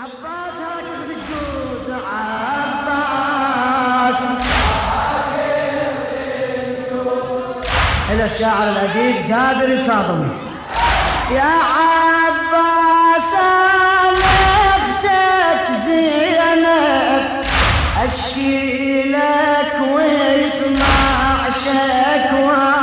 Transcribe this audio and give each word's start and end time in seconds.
عباس 0.02 0.54
هاجم 0.54 1.02
الجود 1.10 1.88
عباس 2.12 3.36
إلى 8.10 8.24
الشاعر 8.24 8.68
الأديب 8.68 9.16
جابر 9.26 9.64
الكاظمي 9.64 10.30
يا 11.30 11.54
عباس 11.76 13.32
لفتك 14.18 15.66
زينب 15.86 17.44
أشكي 18.04 19.02
لك 19.02 19.72
واسمع 19.92 21.50
شكواك 21.64 22.75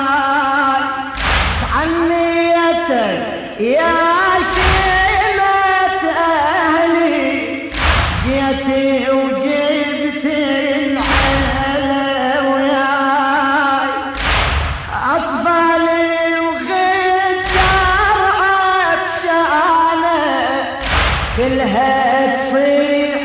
free 22.23 23.22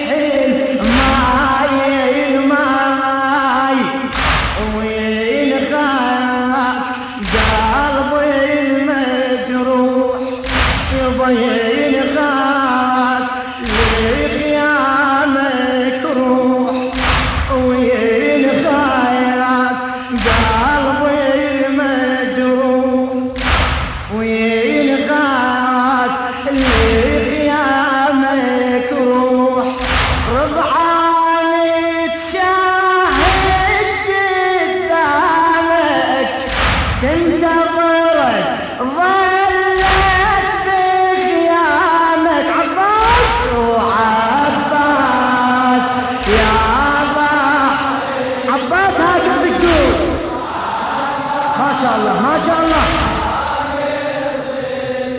ما 51.59 51.74
شاء 51.82 51.96
الله 51.96 52.20
ما 52.20 52.38
شاء 52.46 52.59
الله 52.64 52.84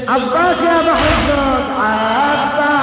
عباس 0.07 0.61
يا 0.61 0.81
بحر 0.81 1.07
الزرق 1.19 1.67
عباس. 1.79 2.78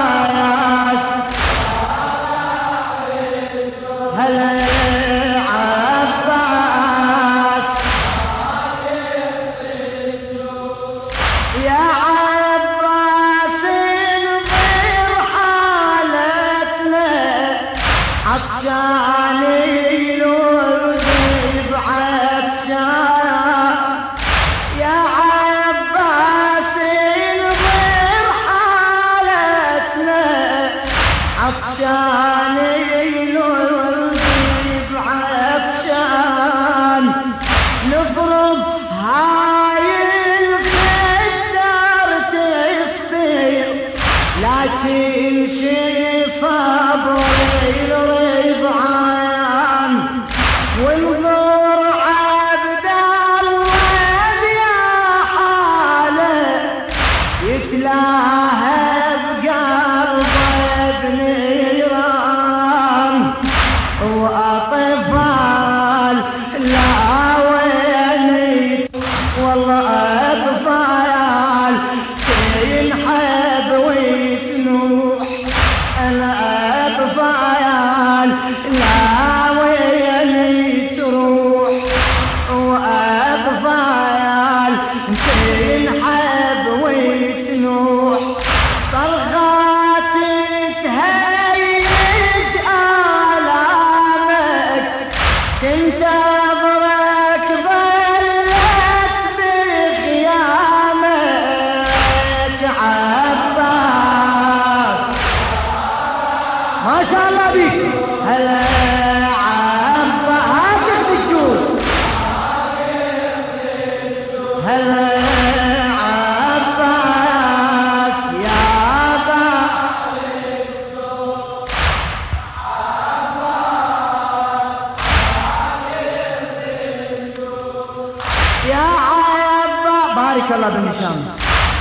بارك 130.36 130.52
الله 130.52 130.68
بهشام 130.68 131.18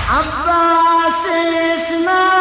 عباس 0.10 1.24
اسمع 1.76 2.32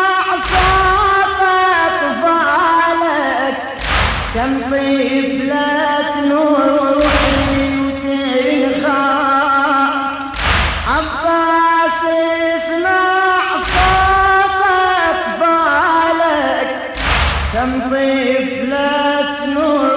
صافة 0.52 1.56
طفالك 2.00 3.56
كم 4.34 4.52
طيف 4.70 5.42
لا 5.42 6.02
تنوي 6.14 6.70
وتنخاف 8.06 8.94
عباس 10.88 12.00
اسمع 12.56 13.02
صافة 13.74 14.78
طفالك 15.26 16.68
كم 17.52 17.70
طيف 17.90 18.48
لا 18.68 19.22
تنوي 19.22 19.94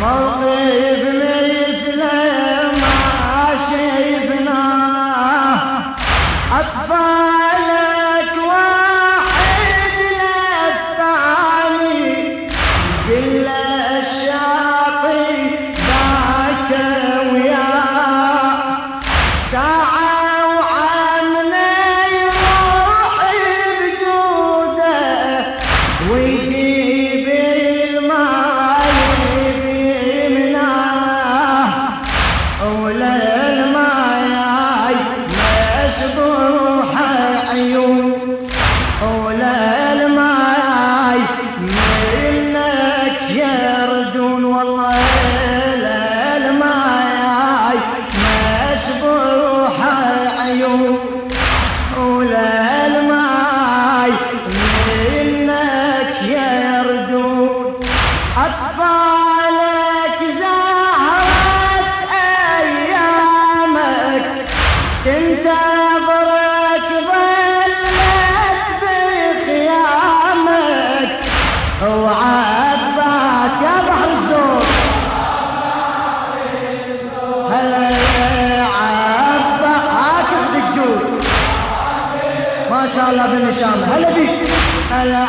موقف 0.00 1.02
مثله 1.04 2.72
ما 2.72 3.56
شفناه 3.70 5.60
أطفالك 6.60 8.32
واحد 8.48 9.96
للثاني 10.90 12.08
كل 13.08 13.46
الشاطئ 13.98 15.32
ذاك 15.88 16.70
وياه 17.32 18.58
ساعة 19.52 20.46
وعمنا 20.56 21.72
يروح 22.16 23.16
بجوده 23.80 25.00
ولا 52.00 52.86
الماي 52.86 54.12
منك 54.48 56.22
يردون 56.22 57.74
أطفالك 58.36 60.18
زهرت 60.40 61.88
أيامك 62.60 64.24
تنتظرك 65.04 66.88
ظلت 67.06 67.82
بخيامك 69.42 71.10
وعباس 71.82 73.56
يا 73.62 73.76
بحر 73.88 74.10
الزور. 74.18 74.64
هلا 77.50 78.09
شاء 82.94 83.10
الله 83.10 83.26
بن 83.26 83.52
هلا 83.84 84.10
بيك. 84.10 84.48
هلا 84.90 85.24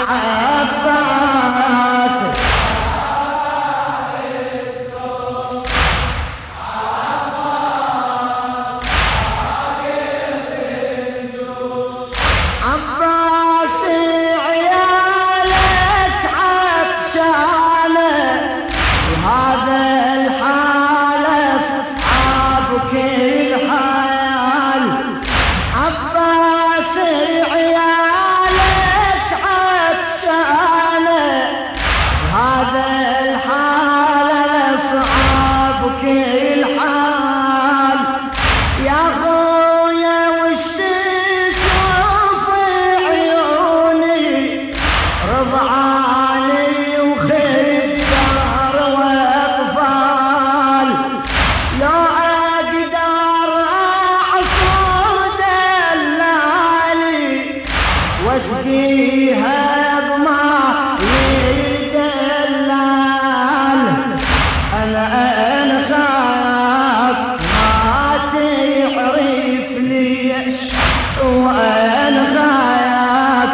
وين 71.20 72.16
خاياك 72.36 73.52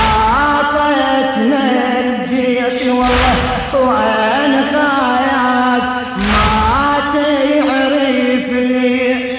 عطيتنا 0.00 1.62
الجيش 2.00 2.82
والله 2.82 3.36
وين 3.74 4.52
خاياك 4.72 5.82
ما 6.16 7.00
تعرف 7.14 8.48
ليش. 8.52 9.32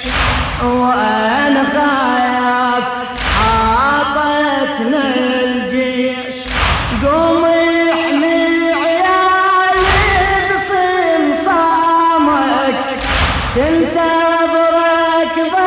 وين 0.63 1.55
خاياك 1.73 2.87
عطيتنا 3.41 5.03
الجيش 5.43 6.35
قوم 7.03 7.43
احمي 7.45 8.43
عيالي 8.73 10.01
بصمصامك 11.31 12.79
تنتظرك 13.55 15.35
ضل 15.53 15.61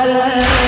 هلا 0.00 0.59